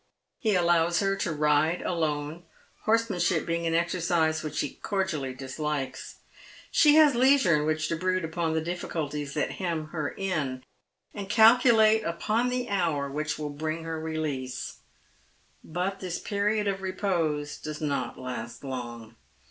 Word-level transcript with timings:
He 0.39 0.55
allows 0.55 0.99
her 0.99 1.15
to 1.17 1.31
ride 1.31 1.83
alone, 1.83 2.41
horse 2.85 3.07
manship 3.07 3.45
being 3.45 3.67
an 3.67 3.75
exercise 3.75 4.41
which 4.41 4.59
he 4.61 4.77
cordially 4.81 5.35
dislikes. 5.35 6.15
She 6.71 6.95
has 6.95 7.13
leisure 7.13 7.55
in 7.55 7.67
which 7.67 7.87
to 7.89 7.95
brood 7.95 8.25
upon 8.25 8.55
the 8.55 8.63
difaculties 8.63 9.33
that 9.35 9.51
hem 9.61 9.89
her 9.89 10.09
in, 10.09 10.63
and 11.13 11.29
calculate 11.29 12.03
upon 12.03 12.49
the 12.49 12.67
hour 12.67 13.11
which 13.11 13.37
will 13.37 13.51
bring 13.51 13.83
her 13.83 13.99
release. 13.99 14.77
But 15.63 15.99
this 15.99 16.17
period 16.17 16.67
of 16.67 16.81
repose 16.81 17.57
does 17.59 17.79
not 17.79 18.17
last 18.17 18.63
long. 18.63 19.17